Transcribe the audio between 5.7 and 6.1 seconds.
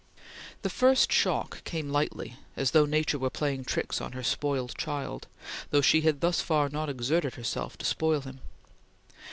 she